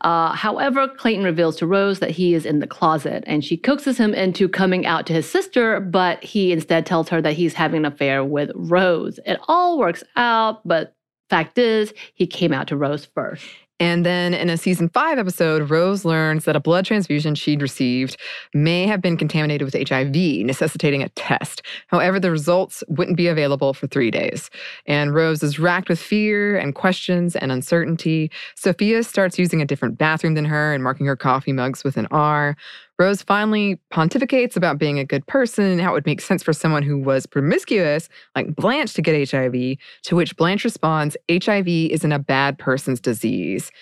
Uh, 0.01 0.33
however, 0.33 0.89
Clayton 0.89 1.23
reveals 1.23 1.55
to 1.59 1.67
Rose 1.69 2.01
that 2.01 2.11
he 2.11 2.35
is 2.35 2.45
in 2.45 2.59
the 2.59 2.67
closet 2.67 3.23
and 3.29 3.45
she 3.45 3.57
coaxes 3.57 3.99
him 3.99 4.15
into 4.15 4.49
coming 4.49 4.85
out 4.85 5.07
to 5.07 5.13
his 5.13 5.31
sister, 5.31 5.79
but 5.79 6.25
he 6.25 6.51
instead 6.51 6.87
tells 6.87 7.09
her 7.11 7.23
that 7.23 7.35
he's 7.35 7.55
having 7.55 7.85
an 7.85 7.93
affair 7.93 8.25
with 8.25 8.51
Rose. 8.57 9.21
It 9.25 9.39
all 9.47 9.79
works 9.79 10.03
out, 10.17 10.67
but 10.67 10.97
fact 11.29 11.57
is, 11.57 11.95
he 12.15 12.27
came 12.27 12.53
out 12.53 12.67
to 12.67 12.77
Rose 12.77 13.05
first. 13.05 13.47
And 13.81 14.05
then 14.05 14.35
in 14.35 14.51
a 14.51 14.59
season 14.59 14.91
five 14.91 15.19
episode, 15.19 15.71
Rose 15.71 16.05
learns 16.05 16.45
that 16.45 16.55
a 16.55 16.61
blood 16.61 16.85
transfusion 16.85 17.35
she'd 17.35 17.63
received 17.63 18.19
may 18.53 18.87
have 18.87 19.01
been 19.01 19.17
contaminated 19.17 19.65
with 19.65 19.89
HIV, 19.89 20.15
necessitating 20.45 21.03
a 21.03 21.09
test. 21.11 21.63
However, 21.89 22.21
the 22.21 22.31
results 22.31 22.85
wouldn't 22.89 23.17
be 23.17 23.27
available 23.27 23.73
for 23.73 23.87
three 23.87 24.11
days. 24.11 24.51
And 24.87 25.15
Rose 25.15 25.43
is 25.43 25.59
racked 25.59 25.89
with 25.89 25.99
fear 25.99 26.59
and 26.59 26.75
questions 26.75 27.35
and 27.35 27.51
uncertainty. 27.51 28.31
Sophia 28.55 29.03
starts 29.03 29.39
using 29.39 29.63
a 29.63 29.67
different 29.67 29.97
bathroom 29.97 30.35
than 30.35 30.45
her 30.45 30.75
and 30.75 30.85
marking 30.85 31.07
her 31.07 31.17
coffee 31.17 31.53
mugs 31.53 31.83
with 31.83 31.97
an 31.97 32.07
R. 32.11 32.57
Rose 33.01 33.23
finally 33.23 33.81
pontificates 33.91 34.57
about 34.57 34.77
being 34.77 34.99
a 34.99 35.07
good 35.07 35.27
person 35.27 35.79
how 35.79 35.93
it 35.93 35.95
would 35.95 36.07
make 36.07 36.21
sense 36.21 36.43
for 36.43 36.53
someone 36.53 36.83
who 36.83 36.99
was 36.99 37.25
promiscuous, 37.25 38.11
like 38.37 38.55
Blanche, 38.55 38.93
to 38.93 39.01
get 39.01 39.31
HIV, 39.31 39.79
to 40.03 40.17
which 40.17 40.37
Blanche 40.37 40.65
responds, 40.65 41.17
HIV 41.31 41.67
isn't 41.67 42.13
a 42.13 42.19
bad 42.19 42.59
person's 42.59 43.01
disease. 43.01 43.73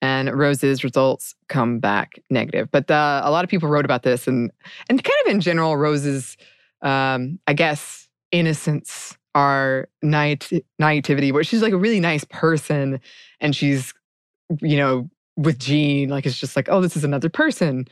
And 0.00 0.32
Rose's 0.32 0.84
results 0.84 1.34
come 1.48 1.80
back 1.80 2.20
negative. 2.30 2.70
But 2.70 2.86
the, 2.86 3.20
a 3.24 3.32
lot 3.32 3.42
of 3.42 3.50
people 3.50 3.68
wrote 3.68 3.84
about 3.84 4.04
this 4.04 4.28
and, 4.28 4.52
and 4.88 5.02
kind 5.02 5.18
of 5.26 5.32
in 5.32 5.40
general, 5.40 5.76
Rose's, 5.76 6.36
um, 6.80 7.40
I 7.48 7.54
guess, 7.54 8.08
innocence, 8.30 9.18
naive, 9.34 10.62
naivety, 10.78 11.32
where 11.32 11.42
she's 11.42 11.62
like 11.62 11.72
a 11.72 11.76
really 11.76 11.98
nice 11.98 12.22
person 12.30 13.00
and 13.40 13.56
she's, 13.56 13.92
you 14.60 14.76
know, 14.76 15.10
with 15.36 15.58
Jean, 15.58 16.10
like 16.10 16.26
it's 16.26 16.38
just 16.38 16.54
like, 16.54 16.68
oh, 16.70 16.80
this 16.80 16.96
is 16.96 17.02
another 17.02 17.28
person 17.28 17.88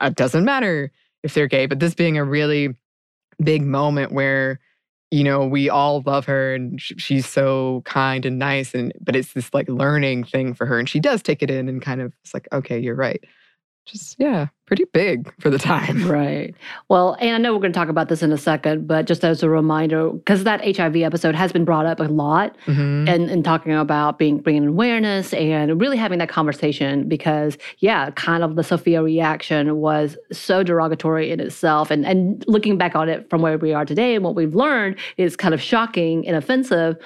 it 0.00 0.14
doesn't 0.14 0.44
matter 0.44 0.90
if 1.22 1.34
they're 1.34 1.46
gay, 1.46 1.66
but 1.66 1.80
this 1.80 1.94
being 1.94 2.18
a 2.18 2.24
really 2.24 2.74
big 3.42 3.62
moment 3.62 4.12
where 4.12 4.60
you 5.10 5.22
know 5.22 5.46
we 5.46 5.68
all 5.68 6.02
love 6.06 6.24
her 6.26 6.54
and 6.54 6.80
she's 6.80 7.26
so 7.26 7.82
kind 7.84 8.24
and 8.26 8.38
nice 8.38 8.74
and 8.74 8.92
but 9.00 9.14
it's 9.14 9.34
this 9.34 9.52
like 9.54 9.68
learning 9.68 10.24
thing 10.24 10.54
for 10.54 10.66
her 10.66 10.78
and 10.78 10.88
she 10.88 10.98
does 10.98 11.22
take 11.22 11.42
it 11.42 11.50
in 11.50 11.68
and 11.68 11.82
kind 11.82 12.00
of 12.00 12.12
it's 12.24 12.34
like 12.34 12.48
okay 12.52 12.78
you're 12.78 12.94
right 12.96 13.22
just 13.86 14.16
yeah 14.18 14.48
pretty 14.66 14.84
big 14.92 15.32
for 15.40 15.48
the 15.48 15.58
time. 15.58 16.06
Right. 16.16 16.54
Well 16.88 17.16
and 17.20 17.34
i 17.34 17.38
know 17.38 17.52
we're 17.54 17.60
going 17.60 17.72
to 17.72 17.78
talk 17.78 17.88
about 17.88 18.08
this 18.08 18.22
in 18.22 18.32
a 18.32 18.38
second 18.38 18.86
but 18.86 19.06
just 19.06 19.24
as 19.24 19.42
a 19.42 19.48
reminder 19.48 20.10
because 20.10 20.44
that 20.44 20.60
hiv 20.76 20.96
episode 20.96 21.34
has 21.34 21.52
been 21.52 21.64
brought 21.64 21.86
up 21.86 22.00
a 22.00 22.04
lot 22.04 22.56
mm-hmm. 22.66 23.08
and, 23.08 23.30
and 23.30 23.44
talking 23.44 23.72
about 23.72 24.18
being 24.18 24.38
bringing 24.38 24.68
awareness 24.68 25.32
and 25.34 25.80
really 25.80 25.96
having 25.96 26.18
that 26.18 26.28
conversation 26.28 27.08
because 27.08 27.56
yeah 27.78 28.10
kind 28.10 28.42
of 28.42 28.56
the 28.56 28.64
sophia 28.64 29.02
reaction 29.02 29.76
was 29.76 30.16
so 30.32 30.62
derogatory 30.62 31.30
in 31.30 31.40
itself. 31.40 31.90
And 31.90 32.04
and 32.06 32.44
looking 32.46 32.76
back 32.76 32.94
on 32.94 33.08
it 33.08 33.28
from 33.30 33.42
where 33.42 33.58
we 33.58 33.72
are 33.72 33.84
today 33.84 34.14
and 34.14 34.24
what 34.24 34.34
we've 34.34 34.54
learned 34.54 34.96
is 35.16 35.36
kind 35.36 35.54
of 35.54 35.62
shocking 35.62 36.26
and 36.26 36.36
offensive 36.36 36.96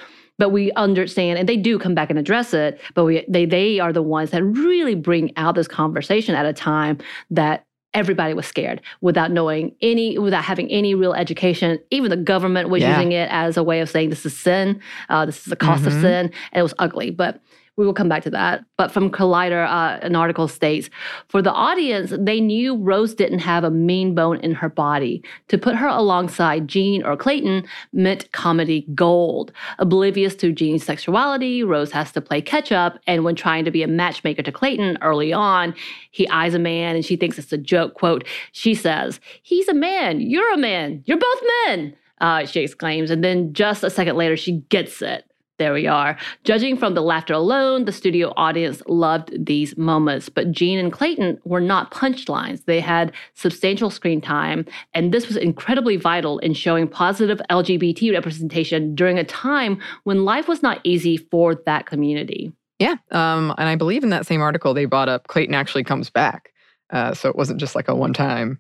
but 0.41 0.49
we 0.49 0.73
understand 0.73 1.39
and 1.39 1.47
they 1.49 1.57
do 1.57 1.79
come 1.79 1.95
back 1.95 2.09
and 2.11 2.19
address 2.19 2.53
it 2.55 2.81
but 2.95 3.05
we 3.05 3.25
they 3.29 3.45
they 3.45 3.79
are 3.79 3.93
the 3.93 4.03
ones 4.03 4.31
that 4.31 4.43
really 4.43 4.95
bring 4.95 5.31
out 5.37 5.55
this 5.55 5.69
conversation 5.69 6.35
at 6.35 6.47
a 6.47 6.53
time 6.53 6.99
that 7.31 7.65
everybody 7.93 8.33
was 8.33 8.47
scared 8.47 8.81
without 9.03 9.31
knowing 9.31 9.75
any 9.83 10.19
without 10.19 10.43
having 10.43 10.69
any 10.71 10.95
real 10.95 11.13
education 11.13 11.79
even 11.91 12.09
the 12.09 12.17
government 12.17 12.71
was 12.71 12.81
yeah. 12.81 12.97
using 12.97 13.13
it 13.13 13.29
as 13.31 13.57
a 13.57 13.63
way 13.63 13.81
of 13.81 13.91
saying 13.91 14.09
this 14.09 14.25
is 14.25 14.37
sin 14.37 14.81
uh, 15.11 15.27
this 15.27 15.39
is 15.39 15.45
the 15.45 15.57
cost 15.57 15.85
mm-hmm. 15.85 15.95
of 15.95 16.01
sin 16.01 16.27
and 16.27 16.33
it 16.55 16.63
was 16.63 16.75
ugly 16.79 17.11
but 17.11 17.41
we 17.81 17.87
will 17.87 17.95
come 17.95 18.11
back 18.11 18.23
to 18.25 18.31
that. 18.31 18.63
But 18.77 18.93
from 18.93 19.11
Collider, 19.11 19.67
uh, 19.67 19.99
an 20.03 20.15
article 20.15 20.49
states 20.49 20.91
For 21.29 21.41
the 21.41 21.51
audience, 21.51 22.13
they 22.17 22.39
knew 22.39 22.77
Rose 22.77 23.15
didn't 23.15 23.39
have 23.39 23.65
a 23.65 23.71
mean 23.71 24.15
bone 24.15 24.39
in 24.41 24.53
her 24.53 24.69
body. 24.69 25.25
To 25.49 25.57
put 25.57 25.77
her 25.77 25.89
alongside 25.89 26.69
Jean 26.69 27.03
or 27.03 27.17
Clayton 27.17 27.67
meant 27.95 28.31
comedy 28.33 28.87
gold. 28.95 29.51
Oblivious 29.79 30.35
to 30.37 30.53
Jean's 30.53 30.85
sexuality, 30.85 31.65
Rose 31.65 31.91
has 31.93 32.13
to 32.13 32.21
play 32.21 32.43
catch 32.43 32.71
up. 32.71 32.99
And 33.07 33.25
when 33.25 33.35
trying 33.35 33.65
to 33.65 33.71
be 33.71 33.83
a 33.83 33.89
matchmaker 33.89 34.43
to 34.43 34.53
Clayton 34.53 34.99
early 35.01 35.33
on, 35.33 35.75
he 36.11 36.29
eyes 36.29 36.53
a 36.53 36.59
man 36.59 36.97
and 36.97 37.05
she 37.05 37.17
thinks 37.17 37.39
it's 37.39 37.51
a 37.51 37.57
joke. 37.59 37.95
Quote, 37.95 38.27
she 38.53 38.75
says, 38.75 39.21
He's 39.43 39.69
a 39.69 39.75
man. 39.75 40.21
You're 40.21 40.53
a 40.53 40.59
man. 40.59 41.03
You're 41.07 41.17
both 41.17 41.43
men. 41.67 41.97
Uh, 42.21 42.45
she 42.45 42.61
exclaims. 42.61 43.11
And 43.11 43.25
then 43.25 43.55
just 43.55 43.83
a 43.83 43.89
second 43.89 44.17
later, 44.17 44.37
she 44.37 44.59
gets 44.69 45.01
it. 45.01 45.25
There 45.61 45.75
we 45.75 45.87
are. 45.87 46.17
Judging 46.43 46.79
from 46.79 46.95
the 46.95 47.03
laughter 47.03 47.35
alone, 47.35 47.85
the 47.85 47.93
studio 47.93 48.33
audience 48.39 48.83
loved 48.89 49.45
these 49.45 49.77
moments. 49.77 50.31
But 50.31 50.51
Jean 50.53 50.79
and 50.79 50.91
Clayton 50.91 51.39
were 51.45 51.61
not 51.61 51.91
punchlines. 51.91 52.65
They 52.65 52.81
had 52.81 53.13
substantial 53.35 53.91
screen 53.91 54.23
time, 54.23 54.65
and 54.95 55.13
this 55.13 55.29
was 55.29 55.37
incredibly 55.37 55.97
vital 55.97 56.39
in 56.39 56.55
showing 56.55 56.89
positive 56.89 57.43
LGBT 57.51 58.15
representation 58.15 58.95
during 58.95 59.19
a 59.19 59.25
time 59.25 59.79
when 60.05 60.25
life 60.25 60.49
was 60.49 60.63
not 60.63 60.81
easy 60.83 61.19
for 61.19 61.55
that 61.67 61.85
community. 61.85 62.51
Yeah. 62.79 62.97
Um, 63.11 63.55
and 63.59 63.69
I 63.69 63.77
believe 63.77 64.03
in 64.03 64.09
that 64.09 64.25
same 64.25 64.41
article, 64.41 64.73
they 64.73 64.87
brought 64.87 65.11
up 65.11 65.27
Clayton 65.29 65.55
actually 65.55 65.85
comes 65.85 66.09
back. 66.09 66.55
Uh, 66.89 67.13
so 67.13 67.29
it 67.29 67.37
wasn't 67.37 67.61
just 67.61 67.75
like 67.75 67.89
a 67.89 67.95
one 67.95 68.15
time 68.15 68.59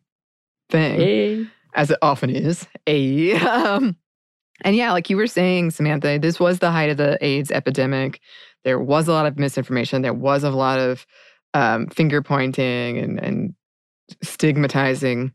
thing, 0.68 1.00
hey. 1.00 1.46
as 1.74 1.90
it 1.90 1.98
often 2.02 2.28
is. 2.28 2.66
A. 2.86 3.32
Um, 3.40 3.96
and 4.62 4.76
yeah, 4.76 4.92
like 4.92 5.10
you 5.10 5.16
were 5.16 5.26
saying, 5.26 5.70
Samantha, 5.70 6.18
this 6.18 6.38
was 6.38 6.58
the 6.58 6.70
height 6.70 6.90
of 6.90 6.96
the 6.96 7.18
AIDS 7.24 7.50
epidemic. 7.50 8.20
There 8.64 8.78
was 8.78 9.08
a 9.08 9.12
lot 9.12 9.26
of 9.26 9.38
misinformation. 9.38 10.02
There 10.02 10.14
was 10.14 10.44
a 10.44 10.50
lot 10.50 10.78
of 10.78 11.06
um, 11.54 11.88
finger 11.88 12.22
pointing 12.22 12.98
and, 12.98 13.18
and 13.18 13.54
stigmatizing 14.22 15.32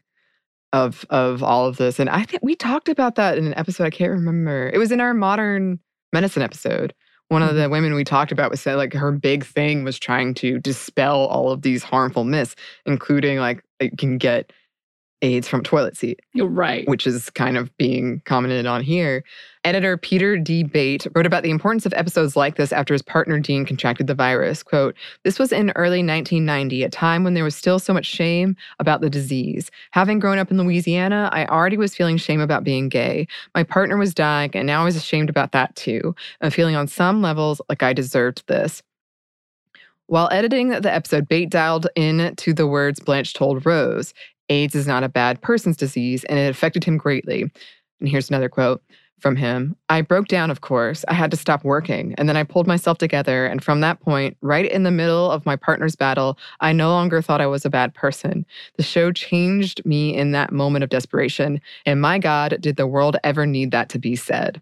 of 0.74 1.06
of 1.10 1.42
all 1.42 1.66
of 1.66 1.78
this. 1.78 2.00
And 2.00 2.10
I 2.10 2.24
think 2.24 2.44
we 2.44 2.56
talked 2.56 2.90
about 2.90 3.16
that 3.16 3.38
in 3.38 3.48
an 3.48 3.58
episode. 3.58 3.86
I 3.86 3.90
can't 3.90 4.12
remember. 4.12 4.70
It 4.74 4.78
was 4.78 4.92
in 4.92 5.02
our 5.02 5.14
modern 5.14 5.80
medicine 6.12 6.44
episode. 6.44 6.94
One 7.30 7.42
of 7.42 7.56
the 7.56 7.62
mm-hmm. 7.62 7.72
women 7.72 7.96
we 7.96 8.04
talked 8.04 8.32
about 8.32 8.52
was 8.52 8.62
said 8.62 8.76
like 8.76 8.94
her 8.94 9.12
big 9.12 9.46
thing 9.46 9.84
was 9.84 9.98
trying 9.98 10.34
to 10.36 10.60
dispel 10.60 11.26
all 11.28 11.52
of 11.52 11.64
these 11.64 11.84
harmful 11.84 12.24
myths, 12.24 12.56
including 12.86 13.40
like 13.40 13.64
it 13.80 13.98
can 13.98 14.18
get 14.18 14.52
AIDS 15.22 15.48
from 15.48 15.64
toilet 15.64 15.98
seat. 15.98 16.20
You're 16.34 16.48
right. 16.48 16.88
Which 16.88 17.08
is 17.08 17.30
kind 17.32 17.58
of 17.58 17.76
being 17.78 18.22
commented 18.26 18.66
on 18.66 18.84
here. 18.84 19.24
Editor 19.64 19.98
Peter 19.98 20.38
D. 20.38 20.64
Beyt 20.64 21.08
wrote 21.16 21.26
about 21.26 21.42
the 21.42 21.50
importance 21.50 21.86
of 21.86 21.94
episodes 21.94 22.36
like 22.36 22.56
this 22.56 22.72
after 22.72 22.94
his 22.94 23.02
partner 23.02 23.40
Dean 23.40 23.66
contracted 23.66 24.06
the 24.06 24.14
virus. 24.14 24.62
Quote, 24.62 24.96
This 25.24 25.40
was 25.40 25.52
in 25.52 25.72
early 25.76 26.04
1990, 26.04 26.84
a 26.84 26.90
time 26.90 27.24
when 27.24 27.34
there 27.34 27.44
was 27.44 27.56
still 27.56 27.80
so 27.80 27.94
much 27.94 28.06
shame 28.06 28.56
about 28.80 29.02
the 29.02 29.10
disease. 29.10 29.72
Having 29.92 30.20
grown 30.20 30.38
up 30.38 30.52
in 30.52 30.58
Louisiana, 30.58 31.30
I 31.32 31.46
already 31.46 31.78
was 31.78 31.96
feeling 31.96 32.18
shame 32.18 32.42
about 32.42 32.64
being 32.64 32.90
gay. 32.90 33.28
My 33.56 33.64
partner 33.64 33.98
was 33.98 34.14
dying, 34.14 34.52
and 34.54 34.68
now 34.68 34.82
I 34.82 34.86
was 34.86 34.96
ashamed 34.96 35.32
about 35.32 35.52
that 35.54 35.76
too. 35.76 36.16
I'm 36.42 36.52
feeling 36.52 36.76
on 36.76 36.88
some 36.88 37.24
levels 37.24 37.60
like 37.68 37.82
I 37.82 37.94
deserved 37.94 38.44
this. 38.48 38.84
While 40.08 40.30
editing 40.32 40.70
the 40.70 40.94
episode, 40.94 41.28
Beyt 41.28 41.50
dialed 41.50 41.88
in 41.96 42.36
to 42.36 42.54
the 42.54 42.68
words 42.68 43.00
Blanche 43.00 43.34
told 43.34 43.66
Rose. 43.66 44.14
AIDS 44.50 44.76
is 44.76 44.88
not 44.88 45.04
a 45.04 45.10
bad 45.10 45.42
person's 45.42 45.78
disease, 45.78 46.24
and 46.26 46.38
it 46.38 46.50
affected 46.50 46.84
him 46.84 46.98
greatly. 46.98 47.52
And 48.00 48.10
here's 48.10 48.30
another 48.30 48.50
quote 48.50 48.84
from 49.20 49.36
him 49.36 49.76
I 49.90 50.02
broke 50.02 50.28
down, 50.28 50.52
of 50.52 50.62
course. 50.62 51.06
I 51.08 51.14
had 51.14 51.32
to 51.32 51.38
stop 51.38 51.64
working, 51.64 52.14
and 52.18 52.28
then 52.28 52.38
I 52.38 52.44
pulled 52.44 52.68
myself 52.68 52.98
together. 52.98 53.46
And 53.46 53.64
from 53.64 53.82
that 53.82 54.00
point, 54.00 54.38
right 54.42 54.70
in 54.70 54.84
the 54.84 54.92
middle 54.92 55.32
of 55.32 55.46
my 55.46 55.56
partner's 55.56 55.96
battle, 55.96 56.38
I 56.60 56.74
no 56.74 56.90
longer 56.90 57.22
thought 57.22 57.42
I 57.42 57.48
was 57.48 57.66
a 57.66 57.70
bad 57.70 57.94
person. 57.94 58.46
The 58.78 58.84
show 58.84 59.12
changed 59.12 59.84
me 59.86 60.16
in 60.16 60.32
that 60.32 60.52
moment 60.52 60.84
of 60.84 60.90
desperation. 60.90 61.62
And 61.86 62.02
my 62.02 62.20
God, 62.20 62.58
did 62.60 62.76
the 62.76 62.88
world 62.88 63.18
ever 63.24 63.46
need 63.46 63.72
that 63.72 63.90
to 63.90 64.00
be 64.00 64.16
said? 64.16 64.62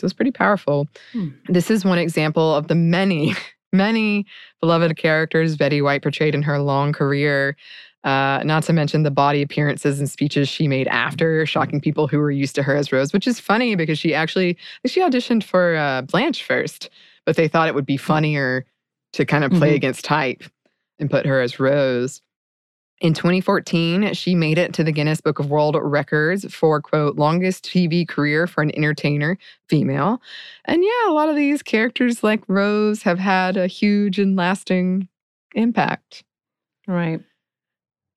So 0.00 0.04
it's 0.04 0.14
pretty 0.14 0.32
powerful. 0.32 0.88
Hmm. 1.12 1.28
This 1.48 1.70
is 1.70 1.84
one 1.84 1.98
example 1.98 2.54
of 2.54 2.68
the 2.68 2.74
many, 2.74 3.34
many 3.72 4.26
beloved 4.60 4.96
characters 4.96 5.56
Betty 5.56 5.80
White 5.80 6.02
portrayed 6.02 6.34
in 6.34 6.42
her 6.42 6.58
long 6.58 6.92
career. 6.92 7.56
Uh, 8.04 8.42
not 8.44 8.62
to 8.62 8.72
mention 8.72 9.02
the 9.02 9.10
body 9.10 9.40
appearances 9.40 9.98
and 9.98 10.10
speeches 10.10 10.46
she 10.46 10.68
made 10.68 10.86
after, 10.88 11.46
shocking 11.46 11.80
people 11.80 12.06
who 12.06 12.18
were 12.18 12.30
used 12.30 12.54
to 12.54 12.62
her 12.62 12.76
as 12.76 12.92
Rose, 12.92 13.14
which 13.14 13.26
is 13.26 13.40
funny 13.40 13.74
because 13.76 13.98
she 13.98 14.14
actually 14.14 14.58
she 14.84 15.00
auditioned 15.00 15.42
for 15.42 15.74
uh, 15.74 16.02
Blanche 16.02 16.44
first, 16.44 16.90
but 17.24 17.36
they 17.36 17.48
thought 17.48 17.66
it 17.66 17.74
would 17.74 17.86
be 17.86 17.96
funnier 17.96 18.66
to 19.14 19.24
kind 19.24 19.42
of 19.42 19.52
play 19.52 19.68
mm-hmm. 19.68 19.76
against 19.76 20.04
type 20.04 20.42
and 20.98 21.10
put 21.10 21.24
her 21.24 21.40
as 21.40 21.58
Rose. 21.58 22.20
In 23.00 23.12
2014, 23.12 24.14
she 24.14 24.34
made 24.34 24.56
it 24.56 24.72
to 24.74 24.84
the 24.84 24.92
Guinness 24.92 25.20
Book 25.20 25.38
of 25.38 25.50
World 25.50 25.76
Records 25.80 26.52
for, 26.54 26.80
quote, 26.80 27.16
longest 27.16 27.64
TV 27.64 28.06
career 28.06 28.46
for 28.46 28.62
an 28.62 28.74
entertainer, 28.76 29.36
female. 29.68 30.22
And 30.64 30.82
yeah, 30.82 31.10
a 31.10 31.12
lot 31.12 31.28
of 31.28 31.36
these 31.36 31.62
characters 31.62 32.22
like 32.22 32.42
Rose 32.48 33.02
have 33.02 33.18
had 33.18 33.56
a 33.56 33.66
huge 33.66 34.18
and 34.18 34.36
lasting 34.36 35.08
impact. 35.54 36.22
Right. 36.86 37.20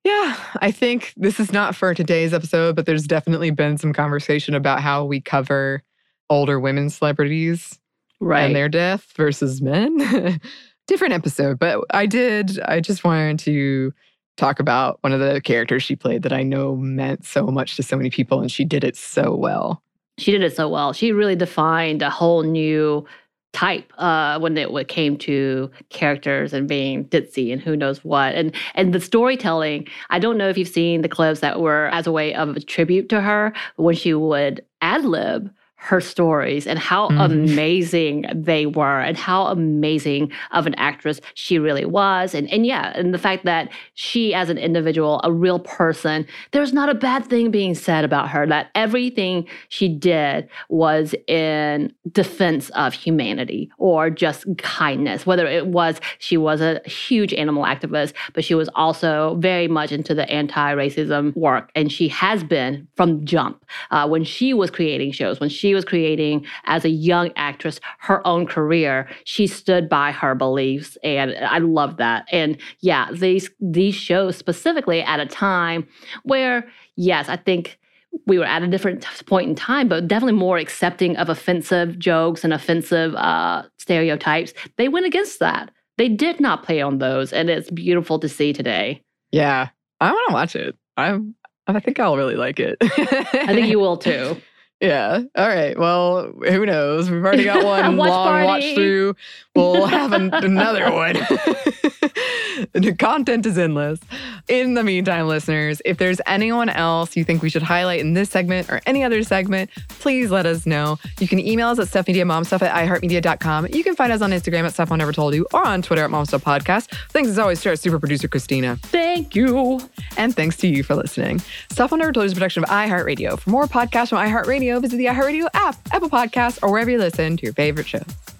Yeah, 0.08 0.36
I 0.62 0.70
think 0.70 1.12
this 1.18 1.38
is 1.38 1.52
not 1.52 1.76
for 1.76 1.92
today's 1.92 2.32
episode, 2.32 2.74
but 2.74 2.86
there's 2.86 3.06
definitely 3.06 3.50
been 3.50 3.76
some 3.76 3.92
conversation 3.92 4.54
about 4.54 4.80
how 4.80 5.04
we 5.04 5.20
cover 5.20 5.82
older 6.30 6.58
women 6.58 6.88
celebrities 6.88 7.78
right. 8.18 8.44
and 8.44 8.56
their 8.56 8.70
death 8.70 9.12
versus 9.16 9.60
men. 9.60 10.40
different 10.86 11.12
episode, 11.12 11.58
but 11.58 11.84
I 11.90 12.06
did, 12.06 12.58
I 12.60 12.80
just 12.80 13.04
wanted 13.04 13.38
to 13.40 13.92
talk 14.38 14.60
about 14.60 14.96
one 15.02 15.12
of 15.12 15.20
the 15.20 15.42
characters 15.42 15.82
she 15.82 15.94
played 15.94 16.22
that 16.22 16.32
I 16.32 16.42
know 16.42 16.74
meant 16.74 17.26
so 17.26 17.48
much 17.48 17.76
to 17.76 17.82
so 17.82 17.94
many 17.94 18.08
people, 18.08 18.40
and 18.40 18.50
she 18.50 18.64
did 18.64 18.84
it 18.84 18.96
so 18.96 19.36
well. 19.36 19.82
She 20.16 20.32
did 20.32 20.42
it 20.42 20.56
so 20.56 20.70
well. 20.70 20.94
She 20.94 21.12
really 21.12 21.36
defined 21.36 22.00
a 22.00 22.08
whole 22.08 22.44
new 22.44 23.04
type 23.52 23.92
uh, 23.98 24.38
when 24.38 24.56
it 24.56 24.88
came 24.88 25.16
to 25.16 25.70
characters 25.88 26.52
and 26.52 26.68
being 26.68 27.04
ditzy 27.06 27.52
and 27.52 27.60
who 27.60 27.76
knows 27.76 28.04
what. 28.04 28.34
And 28.34 28.54
and 28.74 28.92
the 28.92 29.00
storytelling 29.00 29.86
i 30.10 30.18
don't 30.18 30.38
know 30.38 30.48
if 30.48 30.58
you've 30.58 30.68
seen 30.68 31.02
the 31.02 31.08
clips 31.08 31.40
that 31.40 31.60
were 31.60 31.88
as 31.88 32.06
a 32.06 32.12
way 32.12 32.34
of 32.34 32.56
a 32.56 32.60
tribute 32.60 33.08
to 33.08 33.20
her 33.20 33.52
when 33.76 33.94
she 33.94 34.14
would 34.14 34.64
ad 34.80 35.04
lib 35.04 35.50
her 35.80 36.00
stories 36.00 36.66
and 36.66 36.76
how 36.78 37.08
mm-hmm. 37.08 37.20
amazing 37.20 38.24
they 38.34 38.66
were 38.66 39.00
and 39.00 39.16
how 39.16 39.46
amazing 39.46 40.30
of 40.50 40.66
an 40.66 40.74
actress 40.74 41.20
she 41.34 41.58
really 41.58 41.84
was. 41.84 42.34
And 42.34 42.50
and 42.50 42.66
yeah 42.66 42.92
and 42.96 43.14
the 43.14 43.18
fact 43.18 43.44
that 43.44 43.70
she 43.94 44.34
as 44.34 44.50
an 44.50 44.58
individual 44.58 45.20
a 45.22 45.32
real 45.32 45.60
person 45.60 46.26
there's 46.50 46.72
not 46.72 46.88
a 46.88 46.94
bad 46.94 47.24
thing 47.26 47.50
being 47.50 47.76
said 47.76 48.04
about 48.04 48.28
her 48.28 48.44
that 48.46 48.70
everything 48.74 49.46
she 49.68 49.88
did 49.88 50.48
was 50.68 51.14
in 51.28 51.92
defense 52.10 52.70
of 52.70 52.92
humanity 52.92 53.70
or 53.78 54.10
just 54.10 54.44
kindness. 54.58 55.26
Whether 55.26 55.46
it 55.46 55.68
was 55.68 56.00
she 56.18 56.36
was 56.36 56.60
a 56.60 56.80
huge 56.86 57.32
animal 57.34 57.62
activist 57.62 58.14
but 58.34 58.44
she 58.44 58.54
was 58.54 58.68
also 58.74 59.36
very 59.36 59.68
much 59.68 59.92
into 59.92 60.12
the 60.12 60.28
anti-racism 60.28 61.36
work. 61.36 61.70
And 61.76 61.92
she 61.92 62.08
has 62.08 62.42
been 62.42 62.88
from 62.96 63.24
jump 63.24 63.64
uh, 63.92 64.08
when 64.08 64.24
she 64.24 64.52
was 64.52 64.70
creating 64.70 65.12
shows 65.12 65.38
when 65.38 65.48
she 65.48 65.67
she 65.68 65.74
was 65.74 65.84
creating 65.84 66.46
as 66.64 66.86
a 66.86 66.88
young 66.88 67.30
actress 67.36 67.78
her 67.98 68.26
own 68.26 68.46
career 68.46 69.06
she 69.24 69.46
stood 69.46 69.86
by 69.86 70.10
her 70.10 70.34
beliefs 70.34 70.96
and 71.04 71.34
i 71.44 71.58
love 71.58 71.98
that 71.98 72.26
and 72.32 72.56
yeah 72.80 73.08
these 73.12 73.50
these 73.60 73.94
shows 73.94 74.34
specifically 74.34 75.02
at 75.02 75.20
a 75.20 75.26
time 75.26 75.86
where 76.22 76.66
yes 76.96 77.28
i 77.28 77.36
think 77.36 77.78
we 78.26 78.38
were 78.38 78.46
at 78.46 78.62
a 78.62 78.66
different 78.66 79.04
point 79.26 79.50
in 79.50 79.54
time, 79.54 79.86
but 79.86 80.08
definitely 80.08 80.38
more 80.38 80.56
accepting 80.56 81.14
of 81.18 81.28
offensive 81.28 81.98
jokes 81.98 82.42
and 82.42 82.54
offensive 82.54 83.14
uh, 83.14 83.62
stereotypes. 83.78 84.54
They 84.78 84.88
went 84.88 85.04
against 85.04 85.40
that. 85.40 85.70
They 85.98 86.08
did 86.08 86.40
not 86.40 86.62
play 86.62 86.80
on 86.80 86.98
those, 86.98 87.34
and 87.34 87.50
it's 87.50 87.70
beautiful 87.70 88.18
to 88.20 88.28
see 88.28 88.54
today. 88.54 89.02
Yeah, 89.30 89.68
I 90.00 90.10
want 90.10 90.28
to 90.28 90.32
watch 90.32 90.56
it. 90.56 90.74
I'm. 90.96 91.34
I 91.66 91.80
think 91.80 92.00
I'll 92.00 92.16
really 92.16 92.36
like 92.36 92.58
it. 92.58 92.78
I 92.80 93.52
think 93.52 93.68
you 93.68 93.78
will 93.84 93.98
too. 93.98 94.40
Yeah. 94.80 95.22
All 95.36 95.48
right. 95.48 95.76
Well, 95.78 96.30
who 96.32 96.64
knows? 96.64 97.10
We've 97.10 97.24
already 97.24 97.44
got 97.44 97.64
one 97.64 97.96
watch 97.96 98.08
long 98.10 98.26
party. 98.28 98.46
watch 98.46 98.74
through. 98.74 99.16
We'll 99.56 99.86
have 99.86 100.12
an, 100.12 100.32
another 100.32 100.92
one. 100.92 101.16
the 102.72 102.94
content 102.98 103.46
is 103.46 103.58
endless. 103.58 104.00
In 104.48 104.74
the 104.74 104.82
meantime, 104.82 105.28
listeners, 105.28 105.80
if 105.84 105.98
there's 105.98 106.20
anyone 106.26 106.68
else 106.68 107.16
you 107.16 107.24
think 107.24 107.42
we 107.42 107.50
should 107.50 107.62
highlight 107.62 108.00
in 108.00 108.14
this 108.14 108.30
segment 108.30 108.70
or 108.70 108.80
any 108.86 109.04
other 109.04 109.22
segment, 109.22 109.70
please 109.88 110.30
let 110.30 110.46
us 110.46 110.66
know. 110.66 110.98
You 111.20 111.28
can 111.28 111.38
email 111.38 111.68
us 111.68 111.78
at 111.78 111.88
stuffmediamomstuff 111.88 112.62
at 112.62 112.74
iheartmedia.com. 112.74 113.68
You 113.72 113.84
can 113.84 113.94
find 113.94 114.12
us 114.12 114.22
on 114.22 114.30
Instagram 114.30 114.64
at 114.64 114.74
Stuff 114.74 114.90
I 114.92 114.96
Never 114.96 115.12
Told 115.12 115.34
You 115.34 115.46
or 115.52 115.66
on 115.66 115.82
Twitter 115.82 116.04
at 116.04 116.10
Momstuff 116.10 116.40
Podcast. 116.40 116.90
Thanks 117.10 117.28
as 117.28 117.38
always 117.38 117.60
to 117.62 117.70
our 117.70 117.76
super 117.76 117.98
producer, 117.98 118.28
Christina. 118.28 118.76
Thank 118.76 119.34
you. 119.34 119.80
And 120.16 120.34
thanks 120.34 120.56
to 120.58 120.68
you 120.68 120.82
for 120.82 120.94
listening. 120.94 121.40
Stuff 121.70 121.92
I 121.92 121.96
Never 121.96 122.12
Told 122.12 122.24
You 122.24 122.26
is 122.26 122.32
a 122.32 122.36
production 122.36 122.64
of 122.64 122.70
iHeartRadio. 122.70 123.38
For 123.38 123.50
more 123.50 123.66
podcasts 123.66 124.10
from 124.10 124.18
iHeartRadio, 124.18 124.80
visit 124.80 124.96
the 124.96 125.06
iHeartRadio 125.06 125.48
app, 125.54 125.76
Apple 125.92 126.10
Podcasts, 126.10 126.58
or 126.62 126.70
wherever 126.70 126.90
you 126.90 126.98
listen 126.98 127.36
to 127.36 127.42
your 127.42 127.54
favorite 127.54 127.86
shows. 127.86 128.37